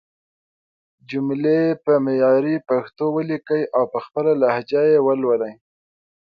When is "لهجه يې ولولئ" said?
4.41-5.53